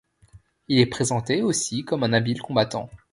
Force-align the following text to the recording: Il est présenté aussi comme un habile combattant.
Il 0.67 0.79
est 0.79 0.87
présenté 0.87 1.43
aussi 1.43 1.83
comme 1.85 2.01
un 2.01 2.13
habile 2.13 2.41
combattant. 2.41 2.89